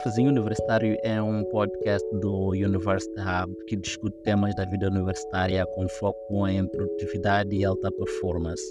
Cafezinho 0.00 0.30
Universitário 0.30 0.96
é 1.02 1.20
um 1.20 1.44
podcast 1.44 2.08
do 2.20 2.52
University 2.52 3.20
Hub 3.20 3.54
que 3.66 3.76
discute 3.76 4.16
temas 4.22 4.54
da 4.54 4.64
vida 4.64 4.88
universitária 4.88 5.66
com 5.74 5.86
foco 5.88 6.48
em 6.48 6.66
produtividade 6.66 7.54
e 7.54 7.66
alta 7.66 7.92
performance. 7.92 8.62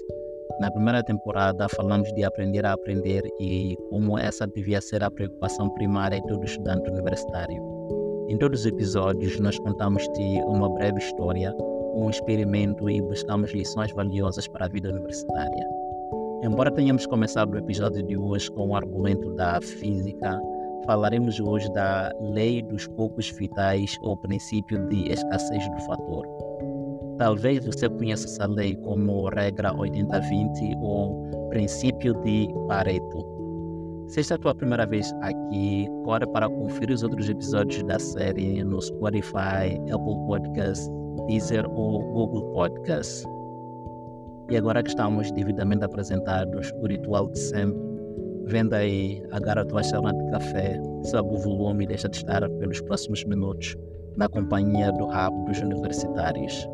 Na 0.59 0.71
primeira 0.71 1.03
temporada, 1.03 1.69
falamos 1.69 2.11
de 2.13 2.23
aprender 2.23 2.65
a 2.65 2.73
aprender 2.73 3.21
e 3.39 3.77
como 3.91 4.17
essa 4.17 4.47
devia 4.47 4.81
ser 4.81 5.03
a 5.03 5.11
preocupação 5.11 5.69
primária 5.75 6.19
de 6.19 6.27
todo 6.27 6.43
estudante 6.43 6.89
universitário. 6.89 7.61
Em 8.27 8.35
todos 8.35 8.61
os 8.61 8.65
episódios, 8.65 9.39
nós 9.39 9.59
contamos-te 9.59 10.41
uma 10.47 10.67
breve 10.67 10.97
história, 10.97 11.53
um 11.93 12.09
experimento 12.09 12.89
e 12.89 13.03
buscamos 13.03 13.53
lições 13.53 13.93
valiosas 13.93 14.47
para 14.47 14.65
a 14.65 14.69
vida 14.69 14.89
universitária. 14.89 15.67
Embora 16.41 16.71
tenhamos 16.71 17.05
começado 17.05 17.53
o 17.53 17.57
episódio 17.59 18.01
de 18.01 18.17
hoje 18.17 18.49
com 18.49 18.69
o 18.69 18.75
argumento 18.75 19.29
da 19.35 19.61
física, 19.61 20.41
falaremos 20.85 21.39
hoje 21.39 21.71
da 21.73 22.11
lei 22.19 22.61
dos 22.61 22.87
poucos 22.87 23.29
vitais 23.31 23.97
ou 24.01 24.17
princípio 24.17 24.87
de 24.87 25.11
escassez 25.11 25.69
do 25.69 25.79
fator. 25.81 26.25
Talvez 27.17 27.65
você 27.65 27.89
conheça 27.89 28.25
essa 28.25 28.45
lei 28.45 28.75
como 28.77 29.27
regra 29.29 29.73
80-20 29.73 30.77
ou 30.81 31.49
princípio 31.49 32.13
de 32.23 32.47
Pareto. 32.67 33.25
Se 34.07 34.21
esta 34.21 34.33
é 34.33 34.37
a 34.37 34.39
tua 34.39 34.55
primeira 34.55 34.87
vez 34.87 35.13
aqui, 35.21 35.87
corre 36.03 36.25
para 36.27 36.49
conferir 36.49 36.95
os 36.95 37.03
outros 37.03 37.29
episódios 37.29 37.83
da 37.83 37.99
série 37.99 38.63
no 38.63 38.81
Spotify, 38.81 39.75
Apple 39.91 40.15
Podcasts, 40.25 40.89
Deezer 41.27 41.69
ou 41.69 42.01
Google 42.01 42.51
Podcasts. 42.53 43.23
E 44.49 44.57
agora 44.57 44.81
que 44.81 44.89
estamos 44.89 45.31
devidamente 45.33 45.85
apresentados, 45.85 46.71
o 46.81 46.87
ritual 46.87 47.29
de 47.29 47.37
sempre, 47.37 47.88
venda 48.49 48.77
aí, 48.77 49.21
a 49.31 49.65
tua 49.65 49.83
chama 49.83 50.11
de 50.11 50.31
café, 50.31 50.81
sobe 51.03 51.35
o 51.35 51.37
volume 51.37 51.83
e 51.83 51.87
deixa 51.87 52.09
de 52.09 52.17
estar 52.17 52.41
pelos 52.49 52.81
próximos 52.81 53.23
minutos 53.23 53.75
na 54.17 54.27
companhia 54.27 54.91
do 54.91 55.05
rabo 55.05 55.45
dos 55.45 55.59
universitários. 55.59 56.67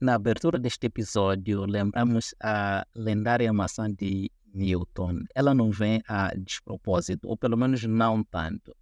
Na 0.00 0.14
abertura 0.14 0.58
deste 0.58 0.86
episódio, 0.86 1.64
lembramos 1.64 2.34
a 2.42 2.84
lendária 2.94 3.50
maçã 3.50 3.90
de 3.90 4.30
Newton. 4.52 5.20
Ela 5.34 5.54
não 5.54 5.70
vem 5.70 6.02
a 6.06 6.30
despropósito, 6.36 7.26
ou 7.26 7.38
pelo 7.38 7.56
menos 7.56 7.84
não 7.84 8.22
tanto. 8.22 8.76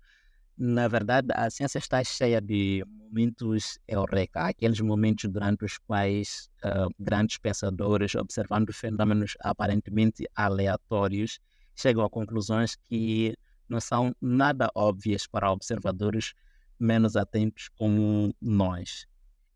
Na 0.58 0.88
verdade, 0.88 1.28
a 1.34 1.50
ciência 1.50 1.78
está 1.78 2.02
cheia 2.02 2.40
de 2.40 2.82
momentos 2.88 3.78
eureka, 3.86 4.46
aqueles 4.48 4.80
momentos 4.80 5.30
durante 5.30 5.66
os 5.66 5.76
quais 5.76 6.50
uh, 6.64 6.88
grandes 6.98 7.36
pensadores, 7.36 8.14
observando 8.14 8.72
fenômenos 8.72 9.36
aparentemente 9.40 10.26
aleatórios, 10.34 11.40
chegam 11.74 12.02
a 12.02 12.08
conclusões 12.08 12.74
que 12.88 13.36
não 13.68 13.80
são 13.80 14.14
nada 14.18 14.70
óbvias 14.74 15.26
para 15.26 15.52
observadores 15.52 16.32
menos 16.80 17.16
atentos 17.16 17.68
como 17.76 18.34
nós. 18.40 19.06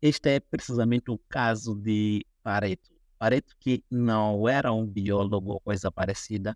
Este 0.03 0.35
é 0.35 0.39
precisamente 0.39 1.09
o 1.09 1.17
caso 1.29 1.75
de 1.75 2.23
Pareto. 2.43 2.91
Pareto, 3.17 3.55
que 3.59 3.83
não 3.89 4.47
era 4.47 4.71
um 4.71 4.85
biólogo 4.85 5.53
ou 5.53 5.59
coisa 5.59 5.91
parecida, 5.91 6.55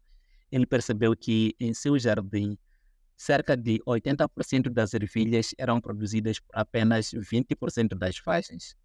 ele 0.51 0.65
percebeu 0.67 1.15
que 1.15 1.55
em 1.59 1.73
seu 1.73 1.97
jardim 1.97 2.57
cerca 3.15 3.55
de 3.55 3.79
80% 3.87 4.69
das 4.69 4.93
ervilhas 4.93 5.55
eram 5.57 5.79
produzidas 5.79 6.37
por 6.39 6.51
apenas 6.53 7.11
20% 7.11 7.97
das 7.97 8.17
faixas. 8.17 8.75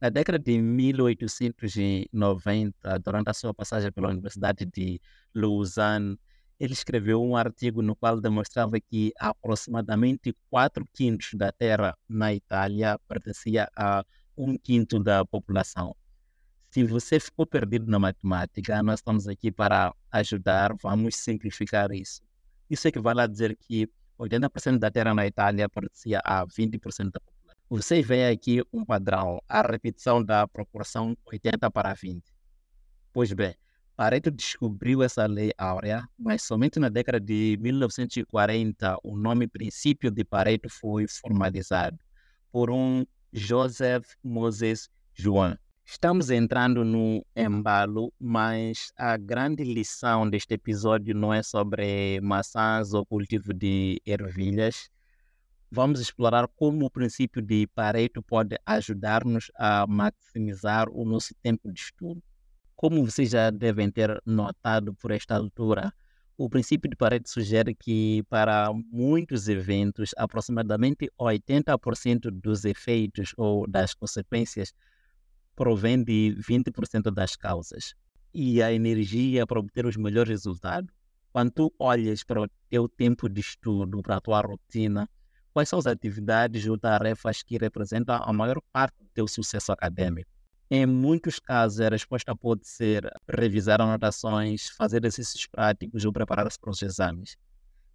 Na 0.00 0.08
década 0.08 0.38
de 0.38 0.58
1890, 0.60 2.98
durante 2.98 3.30
a 3.30 3.34
sua 3.34 3.54
passagem 3.54 3.92
pela 3.92 4.10
Universidade 4.10 4.66
de 4.66 5.00
Lausanne, 5.34 6.18
ele 6.58 6.72
escreveu 6.72 7.22
um 7.22 7.36
artigo 7.36 7.82
no 7.82 7.94
qual 7.96 8.20
demonstrava 8.20 8.78
que 8.80 9.12
aproximadamente 9.18 10.34
4 10.50 10.86
quintos 10.92 11.30
da 11.34 11.52
terra 11.52 11.96
na 12.08 12.34
Itália 12.34 12.98
pertencia 13.08 13.68
a 13.76 14.04
um 14.36 14.58
quinto 14.58 15.02
da 15.02 15.24
população. 15.24 15.96
Se 16.70 16.84
você 16.84 17.18
ficou 17.20 17.46
perdido 17.46 17.90
na 17.90 17.98
matemática, 17.98 18.82
nós 18.82 19.00
estamos 19.00 19.28
aqui 19.28 19.52
para 19.52 19.94
ajudar, 20.10 20.74
vamos 20.82 21.16
simplificar 21.16 21.92
isso. 21.92 22.22
Isso 22.68 22.88
equivale 22.88 23.20
a 23.20 23.26
dizer 23.26 23.56
que 23.56 23.88
80% 24.18 24.78
da 24.78 24.90
terra 24.90 25.14
na 25.14 25.26
Itália 25.26 25.68
pertencia 25.68 26.20
a 26.24 26.46
20% 26.46 27.10
da 27.10 27.20
população. 27.20 27.34
Você 27.68 28.02
vê 28.02 28.28
aqui 28.28 28.62
um 28.72 28.84
padrão, 28.84 29.40
a 29.48 29.62
repetição 29.62 30.22
da 30.22 30.46
proporção 30.46 31.16
80 31.26 31.70
para 31.70 31.94
20. 31.94 32.22
Pois 33.12 33.32
bem, 33.32 33.54
Pareto 33.96 34.30
descobriu 34.30 35.02
essa 35.02 35.24
lei 35.26 35.52
áurea, 35.56 36.04
mas 36.18 36.42
somente 36.42 36.80
na 36.80 36.88
década 36.88 37.20
de 37.20 37.56
1940 37.60 38.98
o 39.04 39.16
nome 39.16 39.46
princípio 39.46 40.10
de 40.10 40.24
Pareto 40.24 40.68
foi 40.68 41.06
formalizado 41.06 41.98
por 42.50 42.70
um 42.70 43.04
Joseph 43.32 44.14
Moses 44.22 44.88
Joan. 45.14 45.56
Estamos 45.86 46.30
entrando 46.30 46.82
no 46.82 47.24
embalo, 47.36 48.10
mas 48.18 48.90
a 48.96 49.18
grande 49.18 49.62
lição 49.62 50.28
deste 50.28 50.54
episódio 50.54 51.14
não 51.14 51.32
é 51.32 51.42
sobre 51.42 52.18
maçãs 52.22 52.94
ou 52.94 53.04
cultivo 53.04 53.52
de 53.52 54.00
ervilhas. 54.06 54.88
Vamos 55.70 56.00
explorar 56.00 56.48
como 56.56 56.86
o 56.86 56.90
princípio 56.90 57.42
de 57.42 57.66
Pareto 57.74 58.22
pode 58.22 58.56
ajudar-nos 58.64 59.50
a 59.56 59.86
maximizar 59.86 60.88
o 60.88 61.04
nosso 61.04 61.34
tempo 61.42 61.70
de 61.70 61.78
estudo. 61.78 62.22
Como 62.74 63.04
vocês 63.04 63.30
já 63.30 63.50
devem 63.50 63.90
ter 63.90 64.20
notado 64.24 64.94
por 64.94 65.10
esta 65.10 65.36
altura, 65.36 65.92
o 66.36 66.48
princípio 66.48 66.88
de 66.88 66.96
Pareto 66.96 67.28
sugere 67.28 67.74
que 67.74 68.22
para 68.30 68.72
muitos 68.90 69.48
eventos, 69.48 70.12
aproximadamente 70.16 71.10
80% 71.20 72.30
dos 72.30 72.64
efeitos 72.64 73.34
ou 73.36 73.66
das 73.68 73.92
consequências 73.94 74.72
provém 75.54 76.02
de 76.02 76.36
20% 76.38 77.10
das 77.10 77.36
causas. 77.36 77.94
E 78.32 78.62
a 78.62 78.72
energia 78.72 79.46
para 79.46 79.60
obter 79.60 79.86
os 79.86 79.96
melhores 79.96 80.28
resultados, 80.28 80.92
quando 81.32 81.50
tu 81.50 81.74
olhas 81.78 82.22
para 82.24 82.42
o 82.42 82.48
teu 82.68 82.88
tempo 82.88 83.28
de 83.28 83.40
estudo, 83.40 84.02
para 84.02 84.16
a 84.16 84.20
tua 84.20 84.40
rotina, 84.40 85.08
quais 85.52 85.68
são 85.68 85.78
as 85.78 85.86
atividades 85.86 86.66
ou 86.66 86.78
tarefas 86.78 87.42
que 87.42 87.56
representam 87.56 88.20
a 88.22 88.32
maior 88.32 88.60
parte 88.72 88.96
do 88.98 89.08
teu 89.14 89.28
sucesso 89.28 89.72
acadêmico? 89.72 90.30
Em 90.70 90.86
muitos 90.86 91.38
casos, 91.38 91.80
a 91.80 91.88
resposta 91.88 92.34
pode 92.34 92.66
ser 92.66 93.08
revisar 93.28 93.80
anotações, 93.80 94.68
fazer 94.70 95.04
exercícios 95.04 95.46
práticos 95.46 96.04
ou 96.04 96.12
preparar-se 96.12 96.58
para 96.58 96.70
os 96.70 96.82
exames. 96.82 97.36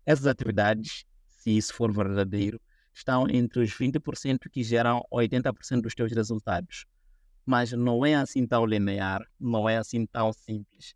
Essas 0.05 0.27
atividades, 0.27 1.03
se 1.27 1.57
isso 1.57 1.73
for 1.73 1.91
verdadeiro, 1.91 2.61
estão 2.93 3.27
entre 3.29 3.61
os 3.61 3.71
20% 3.71 4.49
que 4.49 4.63
geram 4.63 5.03
80% 5.11 5.81
dos 5.81 5.95
teus 5.95 6.11
resultados 6.13 6.85
mas 7.49 7.71
não 7.71 8.05
é 8.05 8.13
assim 8.13 8.45
tão 8.45 8.63
linear, 8.63 9.25
não 9.39 9.67
é 9.67 9.77
assim 9.77 10.05
tão 10.05 10.31
simples. 10.31 10.93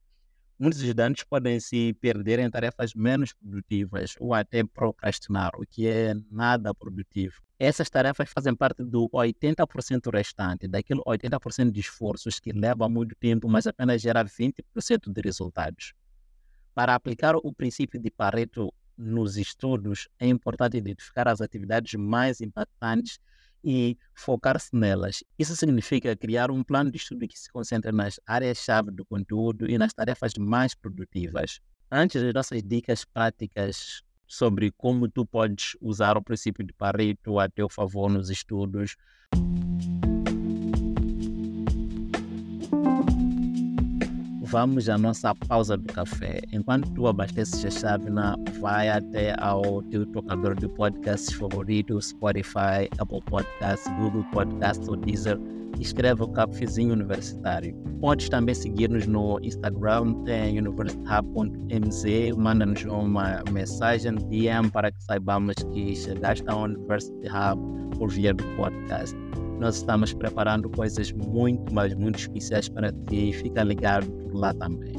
Muitos 0.60 0.80
estudantes 0.82 1.24
podem 1.24 1.60
se 1.60 1.94
perder 1.96 2.38
em 2.38 2.48
tarefas 2.48 2.94
menos 2.94 3.34
produtivas 3.34 4.14
ou 4.20 4.36
até 4.36 4.64
procrastinar, 4.64 5.50
o 5.56 5.66
que 5.66 5.88
é 5.88 6.14
nada 6.30 6.72
produtivo. 6.72 7.42
Essas 7.58 7.90
tarefas 7.90 8.30
fazem 8.30 8.54
parte 8.56 8.84
do 8.84 9.10
80% 9.10 10.14
restante, 10.14 10.68
daquele 10.68 11.02
80% 11.08 11.72
de 11.72 11.80
esforços 11.80 12.40
que 12.40 12.52
leva 12.52 12.88
muito 12.88 13.16
tempo, 13.16 13.50
mas 13.50 13.66
apenas 13.66 14.00
gera 14.00 14.24
20% 14.24 15.12
de 15.12 15.22
resultados. 15.22 15.96
Para 16.76 16.94
aplicar 16.94 17.36
o 17.36 17.52
princípio 17.52 18.00
de 18.00 18.12
Pareto 18.12 18.72
nos 18.96 19.38
estudos, 19.38 20.08
é 20.20 20.28
importante 20.28 20.78
identificar 20.78 21.28
as 21.28 21.42
atividades 21.42 21.96
mais 21.96 22.42
impactantes 22.42 23.18
e 23.64 23.98
focar-se 24.14 24.76
nelas. 24.76 25.24
Isso 25.38 25.56
significa 25.56 26.16
criar 26.16 26.52
um 26.52 26.64
plano 26.64 26.92
de 26.92 26.98
estudo 26.98 27.28
que 27.28 27.40
se 27.40 27.52
concentre 27.52 27.92
nas 27.92 28.20
áreas-chave 28.26 28.92
do 28.92 29.06
conteúdo 29.06 29.70
e 29.70 29.78
nas 29.78 29.94
tarefas 29.94 30.34
mais 30.38 30.76
produtivas. 30.76 31.60
Antes 31.92 32.22
das 32.22 32.34
nossas 32.34 32.62
dicas 32.64 33.06
práticas 33.06 34.04
sobre 34.28 34.72
como 34.72 35.08
tu 35.08 35.26
podes 35.26 35.78
usar 35.80 36.18
o 36.18 36.24
princípio 36.24 36.66
de 36.66 36.74
Pareto 36.74 37.40
a 37.40 37.48
teu 37.48 37.70
favor 37.70 38.10
nos 38.10 38.30
estudos, 38.30 38.96
vamos 44.54 44.88
à 44.88 45.00
nossa 45.00 45.34
pausa 45.34 45.76
do 45.76 45.92
café. 45.92 46.40
Enquanto 46.52 46.88
tu 46.92 47.08
abasteces 47.08 47.66
a 47.66 47.72
chávena, 47.72 48.36
vai 48.62 48.88
até 48.88 49.34
ao 49.40 49.82
teu 49.82 50.06
tocador 50.06 50.54
de 50.56 50.68
podcasts 50.68 51.34
favorito, 51.34 52.00
Spotify, 52.00 52.88
Apple 53.00 53.24
Podcasts, 53.26 53.92
Google 53.98 54.24
Podcasts 54.32 54.88
ou 54.88 54.96
Deezer. 54.96 55.40
Escreve 55.80 56.22
o 56.22 56.28
Cafezinho 56.28 56.94
Universitário. 56.94 57.76
Podes 58.00 58.30
também 58.30 58.54
seguir-nos 58.54 59.08
no 59.08 59.40
Instagram, 59.42 60.14
tem 60.24 60.60
universityhub.mz, 60.60 62.38
manda-nos 62.38 62.84
uma 62.84 63.42
mensagem, 63.52 64.14
DM 64.30 64.70
para 64.70 64.92
que 64.92 65.04
saibamos 65.04 65.56
que 65.74 65.96
chegaste 65.96 66.48
ao 66.48 66.66
University 66.66 67.28
Hub 67.28 67.98
por 67.98 68.12
via 68.12 68.32
do 68.36 68.44
podcast 68.56 69.18
nós 69.60 69.78
estamos 69.78 70.14
preparando 70.14 70.70
coisas 70.70 71.12
muito, 71.12 71.74
mas 71.74 71.94
muito 71.94 72.20
especiais 72.20 72.68
para 72.70 72.92
ti. 72.92 73.34
Fica 73.34 73.64
ligado 73.64 74.08
lá 74.34 74.54
também. 74.54 74.94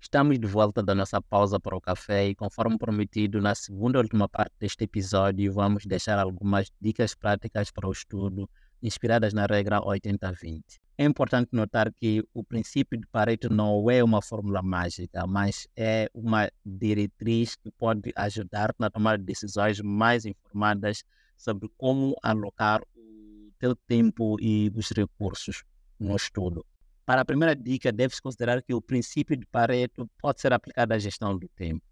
Estamos 0.00 0.38
de 0.38 0.46
volta 0.46 0.82
da 0.82 0.94
nossa 0.94 1.20
pausa 1.20 1.60
para 1.60 1.76
o 1.76 1.80
café 1.80 2.28
e, 2.28 2.34
conforme 2.34 2.78
prometido, 2.78 3.42
na 3.42 3.54
segunda 3.54 3.98
e 3.98 4.02
última 4.02 4.26
parte 4.26 4.54
deste 4.58 4.84
episódio, 4.84 5.52
vamos 5.52 5.84
deixar 5.84 6.18
algumas 6.18 6.72
dicas 6.80 7.14
práticas 7.14 7.70
para 7.70 7.86
o 7.86 7.92
estudo 7.92 8.48
inspiradas 8.82 9.32
na 9.32 9.46
regra 9.46 9.80
80-20. 9.80 10.62
É 10.96 11.04
importante 11.04 11.50
notar 11.52 11.92
que 11.92 12.24
o 12.34 12.42
princípio 12.42 12.98
de 12.98 13.06
Pareto 13.06 13.52
não 13.52 13.88
é 13.88 14.02
uma 14.02 14.20
fórmula 14.20 14.60
mágica, 14.62 15.26
mas 15.26 15.68
é 15.76 16.10
uma 16.12 16.50
diretriz 16.64 17.54
que 17.54 17.70
pode 17.70 18.12
ajudar 18.16 18.74
na 18.78 18.90
tomada 18.90 19.18
de 19.18 19.24
decisões 19.24 19.80
mais 19.80 20.26
informadas 20.26 21.04
sobre 21.36 21.70
como 21.76 22.16
alocar 22.20 22.82
o 22.96 23.52
teu 23.60 23.76
tempo 23.76 24.36
e 24.40 24.72
os 24.74 24.90
recursos 24.90 25.62
no 26.00 26.16
estudo. 26.16 26.66
Para 27.06 27.20
a 27.20 27.24
primeira 27.24 27.54
dica, 27.54 27.92
deve-se 27.92 28.20
considerar 28.20 28.60
que 28.60 28.74
o 28.74 28.82
princípio 28.82 29.36
de 29.36 29.46
Pareto 29.46 30.10
pode 30.18 30.40
ser 30.40 30.52
aplicado 30.52 30.92
à 30.92 30.98
gestão 30.98 31.38
do 31.38 31.48
tempo. 31.48 31.82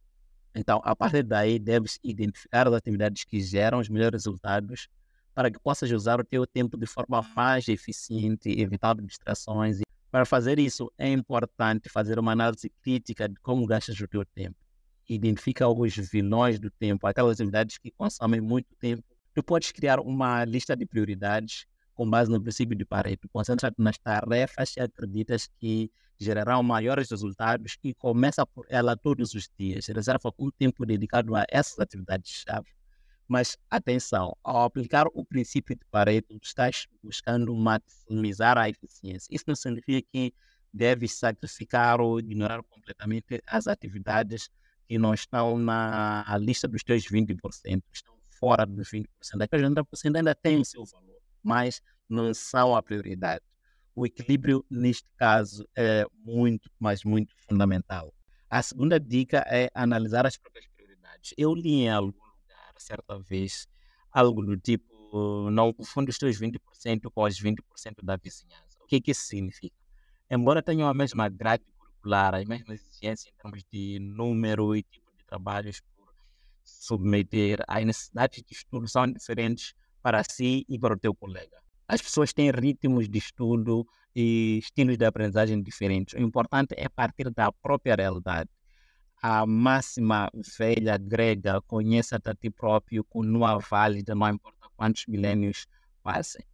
Então, 0.55 0.81
a 0.85 0.97
partir 0.97 1.23
daí, 1.23 1.59
deves 1.59 1.99
identificar 2.03 2.67
as 2.67 2.75
atividades 2.75 3.25
que 3.25 3.41
geram 3.41 3.79
os 3.79 3.88
melhores 3.88 4.25
resultados 4.25 4.88
para 5.37 5.50
que 5.50 5.59
possas 5.61 5.91
usar 5.91 6.19
o 6.19 6.25
teu 6.25 6.47
tempo 6.47 6.79
de 6.79 6.87
forma 6.87 7.21
mais 7.37 7.69
eficiente, 7.69 8.49
evitando 8.59 9.03
distrações. 9.03 9.81
Para 10.11 10.25
fazer 10.25 10.59
isso, 10.59 10.91
é 10.97 11.12
importante 11.12 11.91
fazer 11.91 12.19
uma 12.19 12.33
análise 12.33 12.73
crítica 12.83 13.29
de 13.29 13.35
como 13.41 13.67
gastas 13.67 14.00
o 14.00 14.09
teu 14.09 14.25
tempo. 14.25 14.56
Identifica 15.06 15.69
os 15.69 15.94
vilões 15.94 16.59
do 16.59 16.71
tempo, 16.71 17.06
aquelas 17.06 17.38
atividades 17.38 17.77
que 17.77 17.91
consomem 17.91 18.41
muito 18.41 18.75
tempo. 18.81 19.05
Tu 19.35 19.43
podes 19.43 19.73
criar 19.73 20.00
uma 20.00 20.43
lista 20.47 20.75
de 20.75 20.87
prioridades 20.87 21.67
com 21.93 22.09
base 22.09 22.31
no 22.31 22.41
princípio 22.41 22.75
de 22.75 22.87
Pareto. 22.87 23.29
Concentra-te 23.29 23.77
nas 23.79 23.99
tarefas 23.99 24.73
que 24.73 24.81
acreditas 24.81 25.50
que 25.59 25.91
gerarão 26.19 26.62
maiores 26.62 27.11
resultados 27.11 27.77
e 27.85 27.93
começa 27.93 28.47
por 28.47 28.65
ela 28.71 28.97
todos 28.97 29.35
os 29.35 29.50
dias. 29.59 29.87
Reserva 29.87 30.33
um 30.38 30.50
tempo 30.50 30.87
dedicado 30.87 31.37
a 31.37 31.44
essas 31.50 31.79
atividades-chave 31.79 32.75
mas 33.28 33.56
atenção, 33.70 34.37
ao 34.43 34.64
aplicar 34.64 35.06
o 35.12 35.25
princípio 35.25 35.75
de 35.75 35.84
Pareto, 35.90 36.38
estás 36.43 36.87
buscando 37.02 37.55
maximizar 37.55 38.56
a 38.56 38.69
eficiência. 38.69 39.28
Isso 39.34 39.44
não 39.46 39.56
significa 39.56 40.06
que 40.12 40.32
deves 40.73 41.14
sacrificar 41.14 42.00
ou 42.00 42.20
ignorar 42.20 42.62
completamente 42.62 43.43
as 43.46 43.67
atividades 43.67 44.50
que 44.87 44.99
não 44.99 45.12
estão 45.14 45.58
na 45.58 46.37
lista 46.38 46.69
dos 46.69 46.84
teus 46.84 47.05
20%, 47.05 47.82
estão 47.93 48.14
fora 48.38 48.64
dos 48.64 48.88
20%. 48.90 49.06
Aqueles 49.40 49.69
80% 49.70 50.17
ainda 50.17 50.34
têm 50.34 50.61
o 50.61 50.64
seu 50.64 50.84
valor, 50.84 51.20
mas 51.43 51.82
não 52.08 52.32
são 52.32 52.76
a 52.76 52.82
prioridade. 52.82 53.43
O 53.94 54.06
equilíbrio, 54.06 54.64
neste 54.70 55.08
caso, 55.17 55.67
é 55.75 56.05
muito, 56.23 56.70
mas 56.78 57.02
muito 57.02 57.34
fundamental. 57.49 58.12
A 58.49 58.62
segunda 58.62 59.00
dica 59.00 59.44
é 59.49 59.70
analisar 59.75 60.26
as 60.26 60.37
próprias 60.37 60.67
prioridades. 60.76 61.34
Eu 61.37 61.55
li 61.55 61.82
em 61.82 61.90
algum 61.90 62.12
certa 62.82 63.19
vez 63.19 63.67
algo 64.11 64.43
do 64.44 64.56
tipo: 64.56 65.50
não 65.50 65.73
confunde 65.73 66.11
os 66.11 66.19
teus 66.19 66.38
20% 66.38 67.11
com 67.12 67.23
os 67.23 67.40
20% 67.40 67.56
da 68.02 68.17
vizinhança. 68.17 68.78
O 68.82 68.87
que, 68.87 69.00
que 69.00 69.11
isso 69.11 69.23
significa? 69.23 69.76
Embora 70.31 70.62
tenham 70.62 70.88
a 70.88 70.94
mesma 70.94 71.28
grade 71.28 71.64
curricular, 71.78 72.34
as 72.34 72.44
mesmas 72.44 72.81
exigências 72.81 73.32
em 73.32 73.37
termos 73.37 73.64
de 73.73 73.99
número 74.00 74.75
e 74.75 74.82
tipo 74.82 75.06
de 75.17 75.25
trabalhos 75.25 75.81
por 75.81 76.12
submeter, 76.64 77.62
as 77.69 77.84
necessidades 77.84 78.43
de 78.43 78.55
estudo 78.55 78.88
são 78.88 79.06
diferentes 79.11 79.75
para 80.02 80.23
si 80.25 80.64
e 80.69 80.78
para 80.78 80.94
o 80.94 80.99
teu 80.99 81.14
colega. 81.14 81.62
As 81.88 82.02
pessoas 82.02 82.32
têm 82.32 82.50
ritmos 82.50 83.08
de 83.08 83.19
estudo 83.19 83.87
e 84.14 84.58
estilos 84.58 84.96
de 84.99 85.05
aprendizagem 85.05 85.62
diferentes. 85.62 86.14
O 86.14 86.23
importante 86.23 86.75
é 86.76 86.88
partir 86.88 87.31
da 87.31 87.52
própria 87.52 87.94
realidade 87.94 88.50
a 89.28 89.44
máxima 89.44 90.31
velha 90.56 90.96
grega, 90.96 91.61
conheça-te 91.62 92.31
a 92.31 92.34
ti 92.34 92.49
próprio, 92.49 93.02
continua 93.02 93.58
válida, 93.58 94.14
não 94.14 94.28
importa 94.28 94.69
quantos 94.76 95.05
milênios 95.08 95.67
passem. 96.00 96.44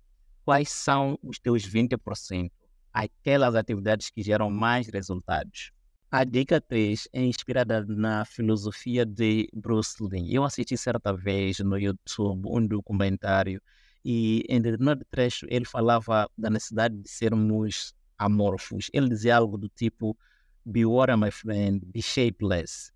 Quais 0.42 0.70
são 0.70 1.18
os 1.22 1.38
teus 1.38 1.64
20%? 1.68 2.50
Aquelas 2.90 3.54
atividades 3.54 4.08
que 4.08 4.22
geram 4.22 4.48
mais 4.48 4.86
resultados. 4.88 5.70
A 6.10 6.24
dica 6.24 6.62
3 6.62 7.08
é 7.12 7.22
inspirada 7.22 7.84
na 7.84 8.24
filosofia 8.24 9.04
de 9.04 9.50
Bruce 9.52 10.02
Lee. 10.02 10.34
Eu 10.34 10.42
assisti 10.42 10.74
certa 10.78 11.12
vez 11.12 11.58
no 11.58 11.78
YouTube 11.78 12.48
um 12.48 12.66
documentário 12.66 13.60
e 14.02 14.46
em 14.48 14.62
determinado 14.62 15.04
trecho 15.10 15.44
ele 15.50 15.66
falava 15.66 16.26
da 16.38 16.48
necessidade 16.48 16.96
de 16.96 17.10
sermos 17.10 17.94
amorfos. 18.16 18.88
Ele 18.94 19.10
dizia 19.10 19.36
algo 19.36 19.58
do 19.58 19.68
tipo 19.68 20.16
Be 20.64 20.84
water, 20.84 21.16
my 21.16 21.30
friend. 21.30 21.82
Be 21.92 22.00
shapeless. 22.00 22.92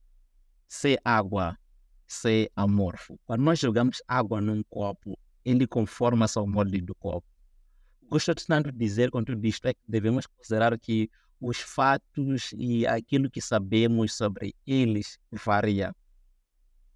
Ser 0.68 1.00
água. 1.04 1.58
Ser 2.06 2.50
amorfo. 2.54 3.18
Quando 3.26 3.42
nós 3.42 3.58
jogamos 3.58 4.00
água 4.06 4.40
num 4.40 4.62
copo, 4.70 5.18
ele 5.44 5.66
conforma-se 5.66 6.38
ao 6.38 6.46
molde 6.46 6.80
do 6.80 6.94
copo. 6.94 7.26
Gosto 8.08 8.34
tanto 8.34 8.70
de 8.70 8.78
dizer 8.78 9.10
com 9.10 9.24
tudo 9.24 9.44
isto 9.44 9.66
é 9.66 9.74
que 9.74 9.80
devemos 9.88 10.26
considerar 10.26 10.78
que 10.78 11.10
os 11.40 11.58
fatos 11.58 12.52
e 12.56 12.86
aquilo 12.86 13.28
que 13.28 13.40
sabemos 13.40 14.14
sobre 14.14 14.54
eles 14.64 15.18
varia. 15.32 15.92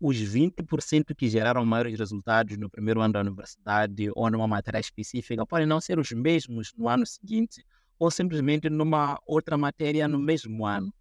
Os 0.00 0.16
20% 0.16 1.14
que 1.16 1.28
geraram 1.28 1.66
maiores 1.66 1.98
resultados 1.98 2.56
no 2.56 2.70
primeiro 2.70 3.00
ano 3.00 3.12
da 3.12 3.20
universidade 3.20 4.08
ou 4.14 4.30
numa 4.30 4.46
matéria 4.46 4.78
específica 4.78 5.44
podem 5.44 5.66
não 5.66 5.80
ser 5.80 5.98
os 5.98 6.12
mesmos 6.12 6.72
no 6.76 6.88
ano 6.88 7.04
seguinte 7.04 7.64
ou 8.00 8.10
simplesmente 8.10 8.70
numa 8.70 9.20
outra 9.26 9.58
matéria 9.58 10.08
no 10.08 10.18
mesmo 10.18 10.64
ano. 10.66 10.92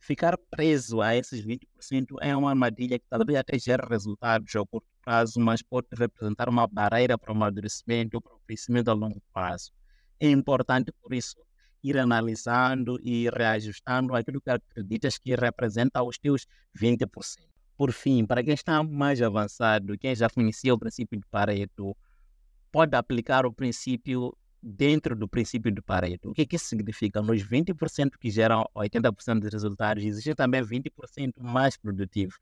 Ficar 0.00 0.38
preso 0.50 1.02
a 1.02 1.14
esses 1.14 1.44
20% 1.44 2.16
é 2.22 2.34
uma 2.34 2.48
armadilha 2.48 2.98
que 2.98 3.04
talvez 3.10 3.38
até 3.38 3.58
gere 3.58 3.86
resultados 3.86 4.56
a 4.56 4.64
curto 4.64 4.86
prazo, 5.04 5.38
mas 5.38 5.60
pode 5.60 5.88
representar 5.92 6.48
uma 6.48 6.66
barreira 6.66 7.18
para 7.18 7.30
o 7.30 7.36
amadurecimento 7.36 8.16
ou 8.16 8.22
para 8.22 8.34
o 8.34 8.40
crescimento 8.46 8.88
a 8.88 8.94
longo 8.94 9.20
prazo. 9.34 9.70
É 10.18 10.30
importante, 10.30 10.90
por 11.02 11.12
isso, 11.12 11.36
ir 11.82 11.98
analisando 11.98 12.98
e 13.02 13.28
reajustando 13.28 14.14
aquilo 14.14 14.40
que 14.40 14.48
acreditas 14.48 15.18
que 15.18 15.34
representa 15.34 16.02
os 16.02 16.16
teus 16.16 16.46
20%. 16.74 17.06
Por 17.76 17.92
fim, 17.92 18.24
para 18.24 18.42
quem 18.42 18.54
está 18.54 18.82
mais 18.82 19.20
avançado, 19.20 19.98
quem 19.98 20.14
já 20.14 20.30
conhecia 20.30 20.72
o 20.72 20.78
princípio 20.78 21.20
de 21.20 21.26
Pareto, 21.26 21.94
pode 22.72 22.96
aplicar 22.96 23.44
o 23.44 23.52
princípio 23.52 24.34
dentro 24.68 25.14
do 25.14 25.28
princípio 25.28 25.70
de 25.70 25.80
Pareto. 25.80 26.30
O 26.30 26.34
que, 26.34 26.44
que 26.44 26.56
isso 26.56 26.66
significa? 26.66 27.22
Nos 27.22 27.40
20% 27.40 28.18
que 28.18 28.30
geram 28.30 28.68
80% 28.74 29.38
dos 29.38 29.52
resultados, 29.52 30.02
existem 30.02 30.34
também 30.34 30.60
20% 30.60 31.34
mais 31.38 31.76
produtivos. 31.76 32.36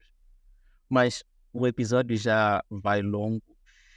Mas 0.88 1.22
o 1.52 1.66
episódio 1.66 2.16
já 2.16 2.64
vai 2.70 3.02
longo. 3.02 3.42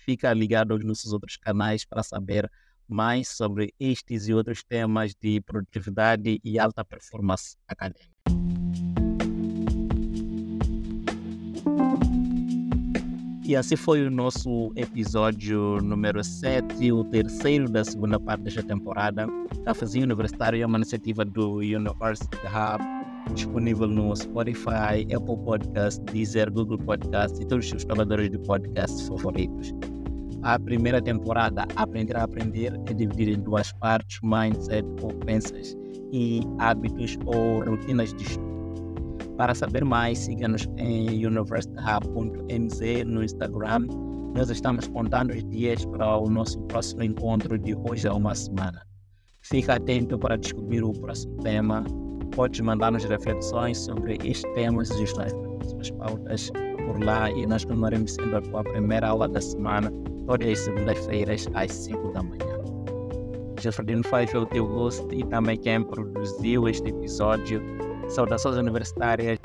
Fica 0.05 0.33
ligado 0.33 0.73
aos 0.73 0.83
nossos 0.83 1.13
outros 1.13 1.37
canais 1.37 1.85
para 1.85 2.03
saber 2.03 2.51
mais 2.85 3.29
sobre 3.29 3.73
estes 3.79 4.27
e 4.27 4.33
outros 4.33 4.61
temas 4.61 5.15
de 5.15 5.39
produtividade 5.41 6.39
e 6.43 6.59
alta 6.59 6.83
performance 6.83 7.55
acadêmica. 7.65 8.16
E 13.47 13.55
assim 13.55 13.77
foi 13.77 14.05
o 14.05 14.11
nosso 14.11 14.73
episódio 14.75 15.77
número 15.81 16.21
7, 16.21 16.91
o 16.91 17.01
terceiro 17.05 17.69
da 17.69 17.81
segunda 17.81 18.19
parte 18.19 18.41
desta 18.41 18.61
temporada. 18.61 19.25
Cafezinho 19.63 20.03
Universitário 20.03 20.61
é 20.61 20.65
uma 20.65 20.77
iniciativa 20.77 21.23
do 21.23 21.59
University 21.59 22.37
Hub, 22.45 23.33
disponível 23.33 23.87
no 23.87 24.13
Spotify, 24.13 25.07
Apple 25.15 25.37
Podcast, 25.45 26.03
Deezer, 26.11 26.51
Google 26.51 26.77
Podcast 26.79 27.41
e 27.41 27.45
todos 27.45 27.63
os 27.63 27.69
seus 27.69 27.85
tomadores 27.85 28.29
de 28.29 28.37
podcasts 28.39 29.07
favoritos. 29.07 29.73
A 30.43 30.59
primeira 30.59 31.01
temporada, 31.01 31.65
Aprender 31.77 32.17
a 32.17 32.23
Aprender, 32.23 32.73
é 32.85 32.93
dividida 32.93 33.31
em 33.31 33.41
duas 33.41 33.71
partes, 33.71 34.19
Mindset 34.23 34.85
ou 35.01 35.13
Crenças 35.19 35.73
e 36.11 36.41
Hábitos 36.59 37.17
ou 37.25 37.63
Rotinas 37.63 38.13
de 38.13 38.23
Estudo. 38.23 38.46
Para 39.37 39.53
saber 39.53 39.85
mais, 39.85 40.17
siga-nos 40.17 40.67
em 40.77 41.23
universityhub.mz 41.23 43.03
no 43.05 43.23
Instagram. 43.23 43.85
Nós 44.35 44.49
estamos 44.49 44.87
contando 44.87 45.29
os 45.29 45.43
dias 45.45 45.85
para 45.85 46.17
o 46.17 46.27
nosso 46.27 46.59
próximo 46.61 47.03
encontro 47.03 47.55
de 47.59 47.75
hoje 47.75 48.07
a 48.07 48.13
uma 48.15 48.33
semana. 48.33 48.81
Fica 49.41 49.75
atento 49.75 50.17
para 50.17 50.37
descobrir 50.37 50.83
o 50.83 50.91
próximo 50.91 51.37
tema. 51.43 51.85
Pode 52.35 52.63
mandar-nos 52.63 53.05
reflexões 53.05 53.77
sobre 53.77 54.17
este 54.23 54.51
tema, 54.53 54.83
sugestões 54.83 55.31
para 55.33 55.69
suas 55.69 55.91
pautas 55.91 56.51
por 56.87 57.03
lá 57.03 57.29
e 57.29 57.45
nós 57.45 57.63
continuaremos 57.63 58.15
sendo 58.15 58.37
a 58.57 58.63
primeira 58.63 59.09
aula 59.09 59.27
da 59.27 59.39
semana, 59.39 59.91
todas 60.25 60.49
as 60.49 60.59
segundas-feiras 60.59 61.47
às 61.53 61.71
5 61.71 62.11
da 62.11 62.23
manhã. 62.23 62.57
Jefferino 63.59 64.03
Faz 64.03 64.33
é 64.33 64.37
o 64.37 64.45
teu 64.47 64.65
host 64.65 65.05
e 65.15 65.23
também 65.25 65.57
quem 65.57 65.83
produziu 65.83 66.67
este 66.67 66.89
episódio 66.89 67.61
Saudações 68.09 68.55
universitárias. 68.57 69.37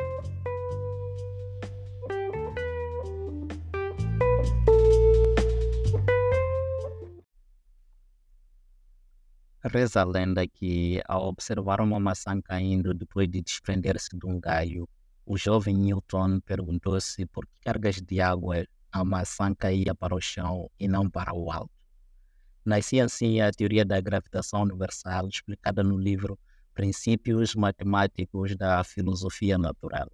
Reza 9.65 10.01
a 10.01 10.05
lenda 10.05 10.47
que, 10.47 11.01
ao 11.07 11.29
observar 11.29 11.81
uma 11.81 11.99
maçã 11.99 12.41
caindo 12.43 12.93
depois 12.93 13.29
de 13.29 13.41
desprender-se 13.43 14.17
de 14.17 14.27
um 14.27 14.39
galho, 14.41 14.89
o 15.25 15.37
jovem 15.39 15.77
Newton 15.77 16.41
perguntou-se 16.41 17.25
por 17.27 17.47
que 17.47 17.61
cargas 17.65 17.97
de 17.97 18.21
água 18.21 18.65
a 18.91 19.05
maçã 19.05 19.55
caía 19.55 19.95
para 19.95 20.15
o 20.15 20.21
chão 20.21 20.71
e 20.79 20.87
não 20.87 21.09
para 21.09 21.35
o 21.35 21.51
alto. 21.51 21.73
Nascia 22.65 23.05
assim 23.05 23.41
a 23.41 23.51
teoria 23.51 23.85
da 23.85 24.01
gravitação 24.01 24.63
universal, 24.63 25.29
explicada 25.29 25.83
no 25.83 25.99
livro 25.99 26.39
Princípios 26.75 27.55
Matemáticos 27.55 28.57
da 28.57 28.83
Filosofia 28.83 29.59
Natural. 29.59 30.11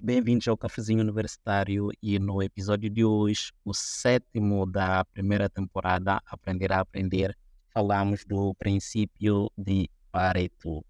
Bem-vindos 0.00 0.46
ao 0.46 0.56
Cafezinho 0.56 1.00
Universitário 1.00 1.90
e 2.00 2.18
no 2.18 2.40
episódio 2.40 2.88
de 2.88 3.04
hoje, 3.04 3.52
o 3.64 3.74
sétimo 3.74 4.64
da 4.64 5.04
primeira 5.04 5.48
temporada, 5.50 6.22
Aprender 6.24 6.72
a 6.72 6.80
Aprender, 6.80 7.36
falamos 7.74 8.24
do 8.24 8.54
princípio 8.54 9.50
de 9.58 9.90
Pareto. 10.12 10.84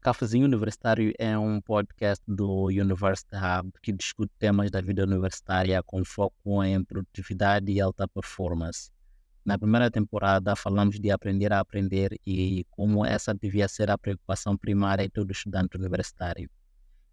Cafezinho 0.00 0.46
Universitário 0.46 1.12
é 1.18 1.36
um 1.38 1.60
podcast 1.60 2.24
do 2.26 2.68
University 2.68 3.36
Hub 3.36 3.70
que 3.82 3.92
discute 3.92 4.32
temas 4.38 4.70
da 4.70 4.80
vida 4.80 5.04
universitária 5.04 5.82
com 5.82 6.02
foco 6.02 6.64
em 6.64 6.82
produtividade 6.82 7.70
e 7.70 7.82
alta 7.82 8.08
performance. 8.08 8.90
Na 9.44 9.58
primeira 9.58 9.90
temporada, 9.90 10.56
falamos 10.56 10.98
de 10.98 11.10
aprender 11.10 11.52
a 11.52 11.60
aprender 11.60 12.18
e 12.26 12.64
como 12.70 13.04
essa 13.04 13.34
devia 13.34 13.68
ser 13.68 13.90
a 13.90 13.98
preocupação 13.98 14.56
primária 14.56 15.04
de 15.04 15.10
todo 15.10 15.30
estudante 15.32 15.76
universitário. 15.76 16.48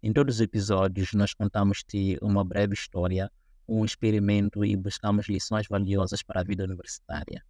Em 0.02 0.10
todos 0.10 0.36
os 0.36 0.40
episódios, 0.40 1.12
nós 1.12 1.34
contamos-te 1.34 2.18
uma 2.22 2.42
breve 2.42 2.72
história 2.72 3.30
um 3.68 3.84
experimento 3.84 4.64
e 4.64 4.74
buscamos 4.74 5.28
lições 5.28 5.66
valiosas 5.68 6.22
para 6.22 6.40
a 6.40 6.44
vida 6.44 6.64
universitária. 6.64 7.44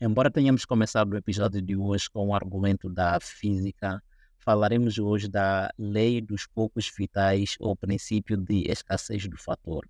Embora 0.00 0.30
tenhamos 0.30 0.64
começado 0.64 1.12
o 1.12 1.16
episódio 1.16 1.60
de 1.60 1.76
hoje 1.76 2.08
com 2.08 2.28
o 2.28 2.34
argumento 2.34 2.88
da 2.88 3.20
física, 3.20 4.02
falaremos 4.44 4.98
hoje 4.98 5.28
da 5.28 5.72
lei 5.78 6.20
dos 6.20 6.46
poucos 6.46 6.90
vitais 6.96 7.56
ou 7.60 7.76
princípio 7.76 8.36
de 8.36 8.70
escassez 8.70 9.26
do 9.28 9.36
fator. 9.36 9.88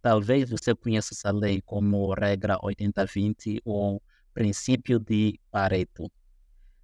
Talvez 0.00 0.48
você 0.48 0.74
conheça 0.74 1.12
essa 1.12 1.30
lei 1.30 1.60
como 1.62 2.12
regra 2.14 2.58
80-20 2.58 3.60
ou 3.64 4.02
princípio 4.32 4.98
de 4.98 5.38
Pareto. 5.50 6.10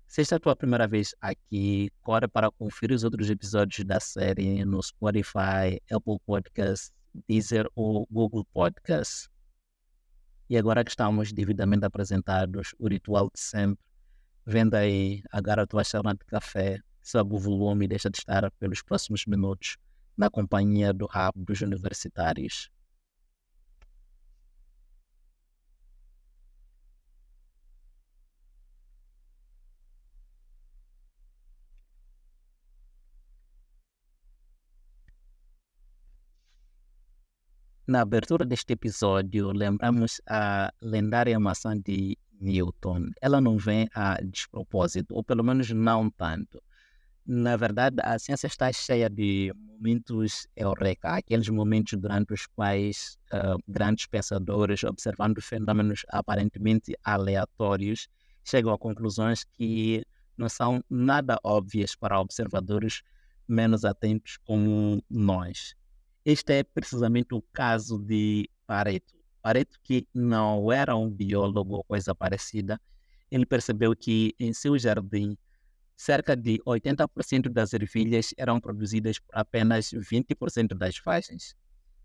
Se 0.07 0.21
esta 0.21 0.35
é 0.35 0.37
a 0.37 0.41
tua 0.41 0.55
primeira 0.55 0.87
vez 0.87 1.15
aqui, 1.21 1.91
corre 2.03 2.29
para 2.29 2.51
conferir 2.51 2.95
os 2.95 3.05
outros 3.05 3.31
episódios 3.31 3.85
da 3.87 3.99
série 3.99 4.65
no 4.65 4.83
Spotify, 4.83 5.81
Apple 5.91 6.19
Podcasts 6.27 6.93
Deezer 7.29 7.67
ou 7.75 8.07
Google 8.11 8.45
Podcast. 8.53 9.29
E 10.51 10.59
agora 10.59 10.85
que 10.85 10.91
estamos 10.91 11.33
devidamente 11.33 11.87
apresentados, 11.87 12.75
o 12.79 12.89
ritual 12.89 13.31
de 13.33 13.41
sempre, 13.41 13.83
venda 14.47 14.79
aí, 14.79 15.23
agarra 15.33 15.63
a 15.63 15.67
tua 15.67 15.85
chama 15.85 16.15
de 16.15 16.25
café, 16.27 16.79
sobe 17.03 17.35
o 17.35 17.39
volume 17.39 17.85
e 17.85 17.89
deixa 17.89 18.11
de 18.11 18.19
estar 18.19 18.51
pelos 18.53 18.83
próximos 18.83 19.25
minutos 19.27 19.77
na 20.17 20.31
companhia 20.31 20.93
do 20.93 21.07
rabo 21.07 21.45
dos 21.45 21.61
universitários. 21.61 22.71
Na 37.87 38.01
abertura 38.01 38.47
deste 38.47 38.73
episódio, 38.73 39.53
lembramos 39.53 40.21
a 40.27 40.73
lendária 40.81 41.39
maçã 41.39 41.79
de 41.79 42.17
Newton. 42.45 43.11
Ela 43.21 43.41
não 43.41 43.57
vem 43.57 43.89
a 43.95 44.21
despropósito, 44.23 45.15
ou 45.15 45.25
pelo 45.25 45.43
menos 45.43 45.71
não 45.71 46.11
tanto. 46.11 46.63
Na 47.27 47.57
verdade, 47.57 47.97
a 48.03 48.19
ciência 48.19 48.47
está 48.47 48.71
cheia 48.71 49.09
de 49.09 49.51
momentos 49.57 50.47
eureka, 50.55 51.17
aqueles 51.17 51.49
momentos 51.49 51.99
durante 51.99 52.35
os 52.35 52.47
quais 52.47 53.19
uh, 53.33 53.59
grandes 53.67 54.07
pensadores, 54.07 54.85
observando 54.85 55.41
fenômenos 55.41 56.05
aparentemente 56.11 56.95
aleatórios, 57.03 58.09
chegam 58.45 58.75
a 58.75 58.79
conclusões 58.79 59.43
que 59.43 60.05
não 60.37 60.51
são 60.51 60.85
nada 60.91 61.39
óbvias 61.43 61.97
para 61.97 62.21
observadores 62.21 63.03
menos 63.49 63.87
atentos 63.87 64.37
como 64.45 65.03
nós. 65.09 65.75
Este 66.25 66.61
é 66.61 66.63
precisamente 66.63 67.35
o 67.35 67.43
caso 67.53 67.99
de 67.99 68.49
Pareto. 68.67 69.15
Pareto, 69.45 69.79
que 69.83 70.09
não 70.15 70.73
era 70.73 70.97
um 70.97 71.11
biólogo 71.11 71.77
ou 71.77 71.85
coisa 71.85 72.15
parecida, 72.15 72.81
ele 73.31 73.45
percebeu 73.45 73.95
que 73.95 74.35
em 74.41 74.55
seu 74.55 74.79
jardim 74.79 75.37
cerca 75.95 76.35
de 76.35 76.63
80% 76.67 77.51
das 77.51 77.75
ervilhas 77.75 78.33
eram 78.39 78.59
produzidas 78.59 79.19
por 79.19 79.39
apenas 79.39 79.91
20% 79.91 80.69
das 80.69 80.99
vagens. 80.99 81.55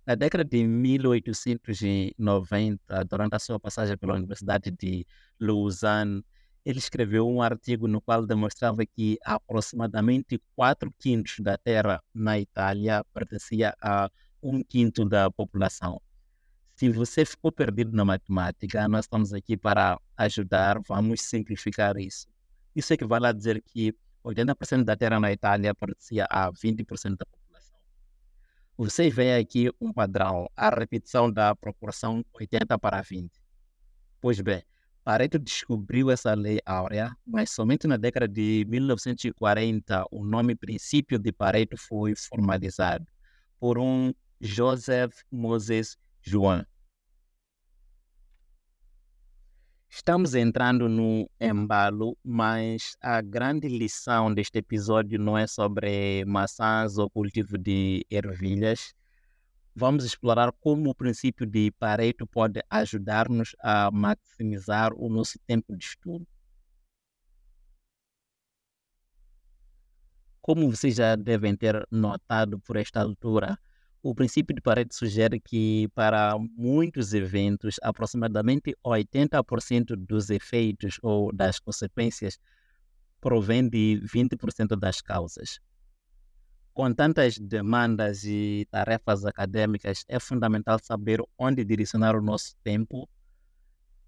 Na 0.05 0.15
década 0.15 0.43
de 0.43 0.67
1890, 0.67 3.05
durante 3.05 3.35
a 3.37 3.39
sua 3.39 3.57
passagem 3.57 3.97
pela 3.97 4.15
Universidade 4.15 4.69
de 4.71 5.07
Lausanne, 5.39 6.21
ele 6.65 6.79
escreveu 6.79 7.25
um 7.25 7.41
artigo 7.41 7.87
no 7.87 8.01
qual 8.01 8.25
demonstrava 8.25 8.85
que 8.85 9.17
aproximadamente 9.23 10.41
4 10.57 10.93
quintos 10.99 11.37
da 11.39 11.57
terra 11.57 12.03
na 12.13 12.37
Itália 12.37 13.01
pertencia 13.13 13.73
a 13.81 14.11
um 14.43 14.61
quinto 14.61 15.05
da 15.05 15.31
população. 15.31 16.01
Se 16.79 16.87
você 16.87 17.25
ficou 17.25 17.51
perdido 17.51 17.91
na 17.93 18.05
matemática, 18.05 18.87
nós 18.87 19.03
estamos 19.03 19.33
aqui 19.33 19.57
para 19.57 19.99
ajudar, 20.15 20.79
vamos 20.87 21.19
simplificar 21.19 21.97
isso. 21.97 22.25
Isso 22.73 22.93
equivale 22.93 23.27
a 23.27 23.33
dizer 23.33 23.61
que 23.61 23.93
80% 24.23 24.85
da 24.85 24.95
terra 24.95 25.19
na 25.19 25.29
Itália 25.29 25.75
pertencia 25.75 26.25
a 26.29 26.49
20% 26.49 27.17
da 27.17 27.25
população. 27.25 27.77
Vocês 28.77 29.13
veem 29.13 29.35
aqui 29.35 29.69
um 29.81 29.91
padrão, 29.91 30.49
a 30.55 30.69
repetição 30.69 31.29
da 31.29 31.53
proporção 31.53 32.23
80 32.33 32.79
para 32.79 33.01
20. 33.01 33.29
Pois 34.21 34.39
bem, 34.39 34.63
Pareto 35.03 35.37
descobriu 35.37 36.09
essa 36.09 36.33
lei 36.33 36.61
áurea, 36.65 37.13
mas 37.27 37.51
somente 37.51 37.87
na 37.87 37.97
década 37.97 38.25
de 38.25 38.65
1940 38.69 40.05
o 40.11 40.23
nome 40.23 40.55
princípio 40.55 41.19
de 41.19 41.33
Pareto 41.33 41.75
foi 41.75 42.15
formalizado 42.15 43.05
por 43.59 43.77
um 43.77 44.13
Joseph 44.39 45.23
Moses 45.29 45.97
João. 46.21 46.65
Estamos 49.91 50.35
entrando 50.35 50.87
no 50.87 51.27
embalo, 51.41 52.15
mas 52.23 52.95
a 53.01 53.21
grande 53.21 53.67
lição 53.67 54.31
deste 54.31 54.59
episódio 54.59 55.19
não 55.19 55.35
é 55.35 55.47
sobre 55.47 56.23
maçãs 56.25 56.99
ou 56.99 57.09
cultivo 57.09 57.57
de 57.57 58.05
ervilhas, 58.09 58.93
vamos 59.75 60.05
explorar 60.05 60.51
como 60.61 60.91
o 60.91 60.95
princípio 60.95 61.43
de 61.45 61.71
Pareto 61.71 62.27
pode 62.27 62.61
ajudar-nos 62.69 63.55
a 63.59 63.89
maximizar 63.89 64.93
o 64.93 65.09
nosso 65.09 65.39
tempo 65.47 65.75
de 65.75 65.83
estudo. 65.83 66.27
Como 70.39 70.69
vocês 70.69 70.95
já 70.95 71.15
devem 71.15 71.55
ter 71.55 71.87
notado 71.89 72.59
por 72.59 72.77
esta 72.77 73.01
altura, 73.01 73.57
o 74.01 74.15
princípio 74.15 74.55
de 74.55 74.61
Pareto 74.61 74.95
sugere 74.95 75.39
que 75.39 75.87
para 75.93 76.37
muitos 76.57 77.13
eventos, 77.13 77.75
aproximadamente 77.81 78.75
80% 78.85 79.95
dos 79.95 80.29
efeitos 80.29 80.97
ou 81.01 81.33
das 81.33 81.59
consequências 81.59 82.39
provém 83.19 83.67
de 83.67 84.01
20% 84.05 84.77
das 84.77 85.01
causas 85.01 85.59
com 86.79 86.93
tantas 86.93 87.37
demandas 87.37 88.23
e 88.23 88.65
tarefas 88.71 89.25
acadêmicas, 89.25 90.05
é 90.07 90.17
fundamental 90.17 90.79
saber 90.81 91.21
onde 91.37 91.65
direcionar 91.65 92.15
o 92.15 92.21
nosso 92.21 92.55
tempo 92.63 93.05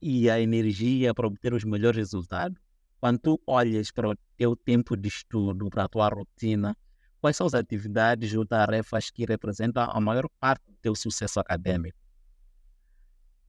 e 0.01 0.29
a 0.29 0.39
energia 0.39 1.13
para 1.13 1.27
obter 1.27 1.53
os 1.53 1.65
melhores 1.65 1.98
resultados. 1.98 2.57
Quando 2.98 3.19
tu 3.19 3.41
olhas 3.45 3.91
para 3.91 4.12
o 4.12 4.15
teu 4.38 4.55
tempo 4.55 4.95
de 4.95 5.10
estudo, 5.10 5.69
para 5.69 5.83
a 5.83 5.89
tua 5.89 6.07
rotina, 6.07 6.74
quais 7.22 7.38
são 7.38 7.46
as 7.46 7.54
atividades 7.54 8.34
ou 8.34 8.46
tarefas 8.46 9.12
que 9.12 9.24
representam 9.25 9.84
a 9.90 10.01
maior 10.01 10.28
parte 10.40 10.66
do 10.66 10.75
teu 10.82 10.96
sucesso 10.96 11.40
acadêmico? 11.40 11.98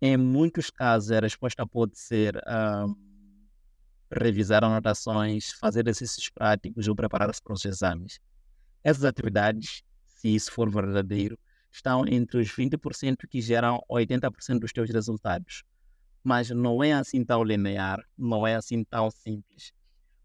Em 0.01 0.17
muitos 0.17 0.69
casos, 0.69 1.11
a 1.11 1.21
resposta 1.21 1.67
pode 1.67 1.99
ser 1.99 2.37
uh, 2.37 2.95
revisar 4.11 4.63
anotações, 4.63 5.53
fazer 5.53 5.89
exercícios 5.89 6.29
práticos 6.29 6.87
ou 6.87 6.95
preparar-se 6.95 7.43
para 7.43 7.55
os 7.55 7.65
exames. 7.65 8.21
Essas 8.85 9.05
atividades, 9.05 9.83
se 10.05 10.35
isso 10.35 10.53
for 10.53 10.69
verdadeiro, 10.69 11.39
estão 11.71 12.07
entre 12.07 12.39
os 12.39 12.49
20% 12.49 13.27
que 13.29 13.41
geram 13.41 13.81
80% 13.91 14.59
dos 14.59 14.73
teus 14.73 14.91
resultados. 14.91 15.65
Mas 16.23 16.51
não 16.51 16.85
é 16.85 16.93
assim 16.93 17.25
tão 17.25 17.43
linear, 17.43 18.05
não 18.19 18.47
é 18.47 18.55
assim 18.55 18.85
tão 18.85 19.11
simples. 19.11 19.73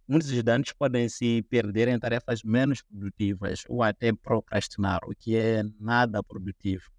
Muitos 0.07 0.29
estudantes 0.29 0.71
podem 0.71 1.09
se 1.09 1.41
perder 1.49 1.89
em 1.89 1.99
tarefas 1.99 2.41
menos 2.41 2.81
produtivas 2.81 3.65
ou 3.67 3.83
até 3.83 4.13
procrastinar, 4.13 5.01
o 5.03 5.13
que 5.13 5.35
é 5.35 5.63
nada 5.77 6.23
produtivo. 6.23 6.89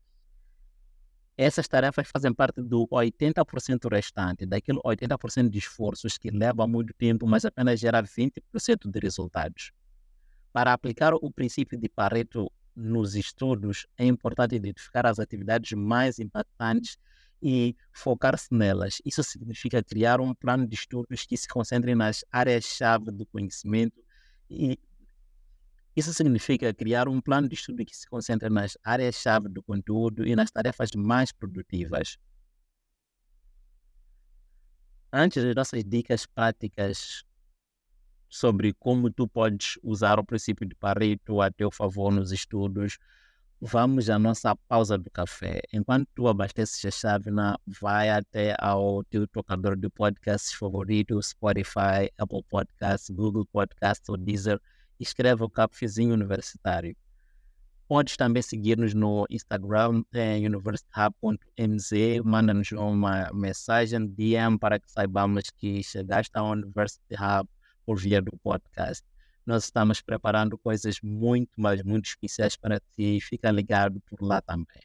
Essas 1.34 1.66
tarefas 1.66 2.06
fazem 2.12 2.34
parte 2.34 2.60
do 2.60 2.86
80% 2.88 3.88
restante, 3.90 4.44
daquele 4.44 4.78
80% 4.80 5.48
de 5.48 5.58
esforços 5.58 6.18
que 6.18 6.30
leva 6.30 6.66
muito 6.66 6.92
tempo, 6.92 7.26
mas 7.26 7.46
apenas 7.46 7.80
gera 7.80 8.02
20% 8.02 8.90
de 8.90 8.98
resultados. 8.98 9.72
Para 10.52 10.72
aplicar 10.74 11.14
o 11.14 11.30
princípio 11.30 11.78
de 11.78 11.88
Pareto 11.88 12.52
nos 12.76 13.14
estudos, 13.14 13.86
é 13.96 14.04
importante 14.04 14.54
identificar 14.56 15.06
as 15.06 15.18
atividades 15.18 15.72
mais 15.72 16.18
impactantes 16.18 16.98
e 17.40 17.76
focar-se 17.92 18.52
nelas. 18.52 19.00
Isso 19.04 19.23
significa 19.23 19.83
criar 19.83 20.21
um 20.21 20.35
plano 20.35 20.66
de 20.66 20.75
estudos 20.75 21.25
que 21.25 21.37
se 21.37 21.49
concentre 21.49 21.95
nas 21.95 22.25
áreas-chave 22.33 23.11
do 23.11 23.25
conhecimento 23.26 24.02
e 24.50 24.78
isso 25.95 26.14
significa 26.14 26.73
criar 26.73 27.09
um 27.09 27.21
plano 27.21 27.49
de 27.49 27.54
estudo 27.54 27.85
que 27.85 27.97
se 27.97 28.09
concentre 28.09 28.49
nas 28.49 28.78
áreas-chave 28.85 29.49
do 29.49 29.62
conteúdo 29.62 30.25
e 30.25 30.37
nas 30.37 30.50
tarefas 30.50 30.90
mais 30.95 31.33
produtivas. 31.33 32.16
Antes 35.12 35.42
das 35.42 35.54
nossas 35.57 35.83
dicas 35.85 36.25
práticas 36.25 37.25
sobre 38.28 38.75
como 38.75 39.11
tu 39.11 39.26
podes 39.26 39.78
usar 39.83 40.18
o 40.21 40.25
princípio 40.25 40.68
de 40.68 40.75
Pareto 40.75 41.40
a 41.40 41.50
teu 41.50 41.71
favor 41.71 42.12
nos 42.12 42.30
estudos, 42.30 42.99
vamos 43.60 44.08
à 44.08 44.18
nossa 44.18 44.54
pausa 44.68 44.96
do 44.96 45.10
café. 45.10 45.60
Enquanto 45.72 46.08
tu 46.14 46.28
abasteces 46.28 46.84
a 46.84 46.90
chávena, 46.90 47.58
vai 47.66 48.08
até 48.10 48.54
ao 48.58 49.02
teu 49.04 49.26
tocador 49.26 49.76
de 49.76 49.88
podcasts 49.90 50.52
favorito, 50.52 51.20
Spotify, 51.22 52.10
Apple 52.18 52.44
Podcasts, 52.48 53.10
Google 53.10 53.46
Podcasts 53.46 54.08
ou 54.08 54.16
Deezer 54.16 54.60
escreve 55.00 55.42
o 55.44 55.50
Cafezinho 55.50 56.14
Universitário. 56.14 56.96
Podes 57.86 58.16
também 58.16 58.42
seguir-nos 58.42 58.92
no 58.92 59.26
Instagram, 59.30 60.02
em 60.12 60.46
universityhub.mz, 60.46 62.20
manda-nos 62.22 62.70
uma 62.72 63.30
mensagem, 63.32 64.06
DM, 64.06 64.58
para 64.58 64.78
que 64.78 64.90
saibamos 64.90 65.44
que 65.56 65.82
chegaste 65.82 66.32
ao 66.34 66.52
University 66.52 67.14
Hub 67.14 67.48
por 67.86 67.98
via 67.98 68.20
do 68.20 68.36
podcast. 68.42 69.02
Nós 69.49 69.64
estamos 69.64 70.02
preparando 70.02 70.59
coisas 70.59 71.00
muito, 71.02 71.52
mas 71.57 71.83
muito 71.83 72.05
especiais 72.05 72.55
para 72.55 72.78
ti. 72.95 73.19
Fica 73.19 73.50
ligado 73.50 73.99
por 74.02 74.21
lá 74.23 74.43
também. 74.43 74.83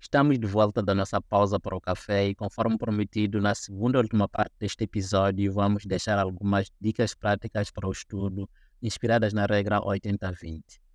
Estamos 0.00 0.36
de 0.36 0.44
volta 0.48 0.82
da 0.82 0.92
nossa 0.92 1.20
pausa 1.20 1.60
para 1.60 1.76
o 1.76 1.80
café 1.80 2.26
e, 2.26 2.34
conforme 2.34 2.76
prometido, 2.76 3.40
na 3.40 3.54
segunda 3.54 3.96
e 3.98 4.02
última 4.02 4.28
parte 4.28 4.54
deste 4.58 4.82
episódio, 4.82 5.52
vamos 5.52 5.86
deixar 5.86 6.18
algumas 6.18 6.68
dicas 6.80 7.14
práticas 7.14 7.70
para 7.70 7.86
o 7.86 7.92
estudo, 7.92 8.50
inspiradas 8.82 9.32
na 9.32 9.46
regra 9.46 9.80
80-20. 9.80 10.89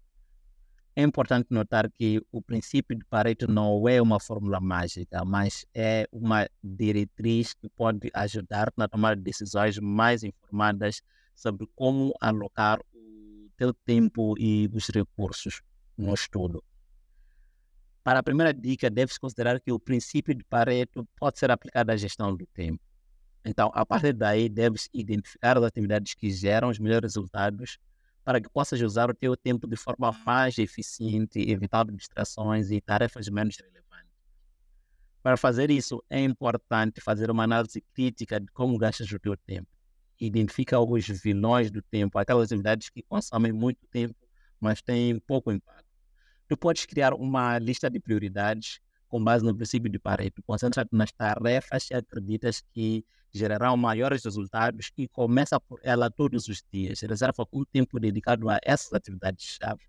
É 0.97 1.03
importante 1.03 1.47
notar 1.49 1.91
que 1.91 2.21
o 2.31 2.41
princípio 2.41 2.97
de 2.97 3.03
Pareto 3.03 3.51
não 3.51 3.85
é 3.89 4.01
uma 4.01 4.17
fórmula 4.17 4.61
mágica, 4.61 5.25
mas 5.25 5.65
é 5.73 6.07
uma 6.09 6.47
diretriz 6.63 7.53
que 7.53 7.67
pode 7.67 8.09
ajudar 8.13 8.71
na 8.77 8.87
tomada 8.87 9.17
de 9.17 9.21
decisões 9.21 9.77
mais 9.77 10.23
informadas 10.23 11.01
sobre 11.35 11.67
como 11.75 12.13
alocar 12.21 12.79
o 12.93 13.49
teu 13.57 13.73
tempo 13.73 14.35
e 14.39 14.69
os 14.73 14.87
recursos 14.87 15.61
no 15.97 16.13
estudo. 16.13 16.63
Para 18.01 18.19
a 18.19 18.23
primeira 18.23 18.53
dica, 18.53 18.89
deve-se 18.89 19.19
considerar 19.19 19.59
que 19.59 19.73
o 19.73 19.79
princípio 19.79 20.33
de 20.33 20.45
Pareto 20.45 21.05
pode 21.17 21.37
ser 21.37 21.51
aplicado 21.51 21.91
à 21.91 21.97
gestão 21.97 22.33
do 22.33 22.45
tempo. 22.53 22.79
Então, 23.43 23.69
a 23.73 23.85
partir 23.85 24.13
daí, 24.13 24.47
deves 24.47 24.87
identificar 24.93 25.57
as 25.57 25.63
atividades 25.65 26.13
que 26.13 26.31
geram 26.31 26.69
os 26.69 26.79
melhores 26.79 27.15
resultados 27.15 27.79
para 28.25 28.41
que 28.41 28.49
possas 28.49 28.81
usar 28.81 29.09
o 29.09 29.13
teu 29.13 29.37
tempo 29.37 29.67
de 29.67 29.77
forma 29.77 30.11
mais 30.25 30.57
eficiente, 30.57 31.39
evitando 31.39 31.93
distrações 31.93 32.71
e 32.71 32.81
tarefas 32.81 33.29
menos 33.29 33.55
relevantes. 33.57 34.11
Para 35.23 35.37
fazer 35.37 35.71
isso, 35.71 36.03
é 36.09 36.19
importante 36.21 36.99
fazer 36.99 37.31
uma 37.31 37.43
análise 37.43 37.81
crítica 37.93 38.39
de 38.39 38.47
como 38.47 38.77
gastas 38.77 39.09
o 39.11 39.19
teu 39.19 39.37
tempo. 39.37 39.69
Identifica 40.19 40.79
os 40.79 41.05
vilões 41.07 41.71
do 41.71 41.81
tempo, 41.81 42.17
aquelas 42.17 42.51
atividades 42.51 42.89
que 42.89 43.01
consomem 43.03 43.53
muito 43.53 43.85
tempo, 43.87 44.15
mas 44.59 44.81
têm 44.81 45.19
pouco 45.19 45.51
impacto 45.51 45.85
tu 46.47 46.57
podes 46.57 46.85
criar 46.85 47.13
uma 47.13 47.57
lista 47.57 47.89
de 47.89 47.99
prioridades 47.99 48.79
com 49.15 49.23
base 49.23 49.45
no 49.45 49.55
princípio 49.55 49.89
de 49.89 49.97
Pareto. 49.97 50.43
Concentra-te 50.43 50.93
nas 50.93 51.09
tarefas 51.13 51.85
que 51.85 51.93
acreditas 51.93 52.61
que 52.73 53.05
gerarão 53.31 53.77
maiores 53.77 54.25
resultados 54.25 54.91
e 54.97 55.07
começa 55.07 55.57
por 55.57 55.79
ela 55.83 56.11
todos 56.11 56.49
os 56.49 56.61
dias. 56.69 56.99
Reserva 56.99 57.47
um 57.53 57.63
tempo 57.63 57.97
dedicado 57.97 58.49
a 58.49 58.59
essas 58.61 58.91
atividades-chave. 58.91 59.85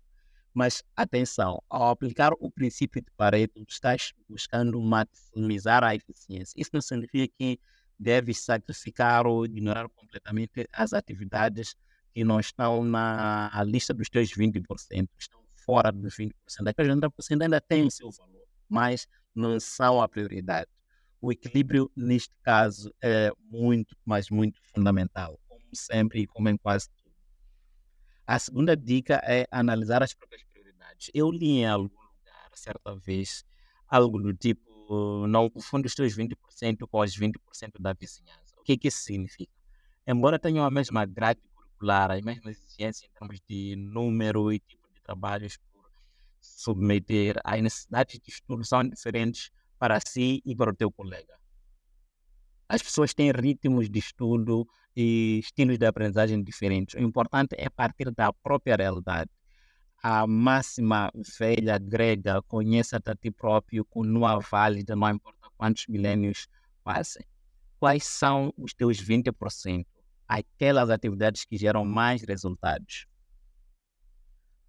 Mas 0.53 0.81
atenção, 0.95 1.61
ao 1.69 1.89
aplicar 1.89 2.31
o 2.39 2.49
princípio 2.49 3.01
de 3.01 3.11
Pareto, 3.17 3.61
estás 3.67 4.13
buscando 4.29 4.79
maximizar 4.79 5.83
a 5.83 5.93
eficiência. 5.93 6.53
Isso 6.55 6.69
não 6.71 6.79
significa 6.79 7.27
que 7.37 7.59
deves 7.99 8.39
sacrificar 8.39 9.27
ou 9.27 9.43
ignorar 9.43 9.89
completamente 9.89 10.65
as 10.71 10.93
atividades 10.93 11.75
que 12.13 12.23
não 12.23 12.39
estão 12.39 12.81
na 12.81 13.51
lista 13.65 13.93
dos 13.93 14.07
teus 14.07 14.29
20%, 14.29 15.09
estão 15.19 15.41
fora 15.65 15.91
dos 15.91 16.15
20%. 16.15 16.31
Aqueles 16.65 16.95
90% 16.95 17.41
ainda 17.41 17.59
têm 17.59 17.89
seu 17.89 18.09
valor, 18.09 18.36
mas 18.69 19.07
não 19.33 19.59
são 19.59 20.01
a 20.01 20.07
prioridade. 20.07 20.69
O 21.21 21.31
equilíbrio, 21.31 21.91
neste 21.95 22.33
caso, 22.43 22.93
é 23.01 23.31
muito, 23.49 23.95
mas 24.05 24.29
muito 24.29 24.59
fundamental, 24.73 25.39
como 25.47 25.61
sempre 25.73 26.21
e 26.21 26.27
como 26.27 26.49
em 26.49 26.57
quase 26.57 26.89
tudo. 26.89 27.11
A 28.25 28.37
segunda 28.37 28.75
dica 28.75 29.21
é 29.23 29.47
analisar 29.49 30.03
as 30.03 30.13
próprias 30.13 30.43
prioridades. 30.43 31.09
Eu 31.13 31.31
li 31.31 31.59
em 31.59 31.65
algum 31.65 31.85
lugar, 31.85 32.49
certa 32.53 32.95
vez, 32.95 33.43
algo 33.87 34.21
do 34.21 34.33
tipo: 34.33 35.25
não 35.27 35.49
confunde 35.49 35.87
os 35.87 35.95
teus 35.95 36.13
20% 36.15 36.87
com 36.87 36.99
os 36.99 37.15
20% 37.15 37.79
da 37.79 37.93
vizinhança. 37.93 38.55
O 38.57 38.63
que, 38.63 38.77
que 38.77 38.89
isso 38.89 38.99
significa? 38.99 39.51
Embora 40.05 40.37
tenham 40.37 40.65
a 40.65 40.71
mesma 40.71 41.05
grade 41.05 41.41
curricular, 41.53 42.11
as 42.11 42.21
mesmas 42.21 42.57
exigências 42.57 43.09
em 43.09 43.13
termos 43.13 43.39
de 43.47 43.75
número 43.75 44.51
e 44.51 44.59
tipo 44.59 44.87
trabalhos 45.07 45.55
por 45.55 45.66
submeter 46.41 47.39
às 47.43 47.61
necessidades 47.61 48.19
de 48.19 48.29
estudo 48.29 48.63
são 48.63 48.87
diferentes 48.87 49.51
para 49.77 49.99
si 49.99 50.41
e 50.45 50.55
para 50.55 50.71
o 50.71 50.75
teu 50.75 50.91
colega. 50.91 51.37
As 52.69 52.81
pessoas 52.81 53.13
têm 53.13 53.31
ritmos 53.31 53.89
de 53.89 53.99
estudo 53.99 54.67
e 54.95 55.39
estilos 55.39 55.77
de 55.77 55.85
aprendizagem 55.85 56.43
diferentes. 56.43 56.95
O 56.95 56.99
importante 56.99 57.55
é 57.57 57.69
partir 57.69 58.11
da 58.11 58.33
própria 58.33 58.75
realidade. 58.75 59.29
A 60.03 60.27
máxima 60.27 61.11
velha 61.39 61.77
grega, 61.77 62.41
conheça-te 62.43 63.09
a 63.09 63.15
ti 63.15 63.31
próprio, 63.31 63.85
continua 63.85 64.39
válida, 64.39 64.95
não 64.95 65.09
importa 65.09 65.49
quantos 65.57 65.87
milênios 65.87 66.47
passem. 66.83 67.25
Quais 67.79 68.03
são 68.03 68.53
os 68.57 68.73
teus 68.73 68.97
20%? 68.97 69.85
Aquelas 70.27 70.89
atividades 70.89 71.45
que 71.45 71.57
geram 71.57 71.85
mais 71.85 72.21
resultados. 72.21 73.07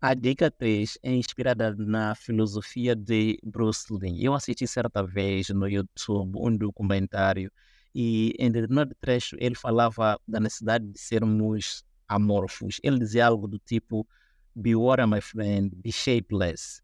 A 0.00 0.14
dica 0.14 0.48
3 0.48 0.96
é 1.02 1.12
inspirada 1.12 1.74
na 1.74 2.14
filosofia 2.14 2.94
de 2.94 3.36
Bruce 3.42 3.92
Lee. 3.92 4.24
Eu 4.24 4.32
assisti 4.32 4.64
certa 4.64 5.02
vez 5.04 5.48
no 5.48 5.66
YouTube 5.66 6.38
um 6.38 6.56
documentário 6.56 7.50
e 7.92 8.32
em 8.38 8.48
determinado 8.48 8.94
trecho 9.00 9.34
ele 9.40 9.56
falava 9.56 10.16
da 10.28 10.38
necessidade 10.38 10.86
de 10.86 11.00
sermos 11.00 11.82
amorfos. 12.06 12.78
Ele 12.84 13.00
dizia 13.00 13.26
algo 13.26 13.48
do 13.48 13.58
tipo: 13.58 14.06
Be 14.54 14.76
water, 14.76 15.08
my 15.08 15.20
friend, 15.20 15.74
be 15.74 15.90
shapeless. 15.90 16.80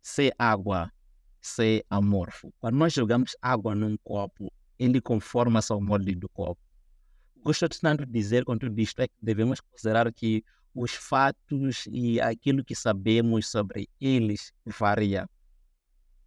Ser 0.00 0.32
água, 0.38 0.92
ser 1.40 1.84
amorfo. 1.90 2.54
Quando 2.60 2.76
nós 2.76 2.92
jogamos 2.92 3.36
água 3.42 3.74
num 3.74 3.96
copo, 4.04 4.52
ele 4.78 5.00
conforma-se 5.00 5.72
ao 5.72 5.80
molde 5.80 6.14
do 6.14 6.28
copo. 6.28 6.62
Gosto 7.42 7.68
tanto 7.68 8.06
de 8.06 8.12
dizer 8.12 8.44
com 8.44 8.56
tudo 8.56 8.80
isto 8.80 9.00
é 9.00 9.08
que 9.08 9.14
devemos 9.20 9.60
considerar 9.60 10.12
que 10.12 10.44
os 10.76 10.92
fatos 10.92 11.86
e 11.90 12.20
aquilo 12.20 12.62
que 12.62 12.74
sabemos 12.74 13.48
sobre 13.48 13.88
eles 13.98 14.52
varia. 14.66 15.26